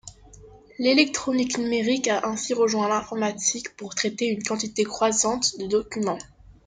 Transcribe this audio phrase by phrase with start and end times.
[0.79, 6.17] L'électronique numérique a ainsi rejoint l'informatique pour traiter une quantité croissante de documents.